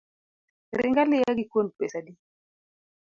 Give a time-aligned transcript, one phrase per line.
[0.77, 2.13] Ring aliya gi kuon pesa adi?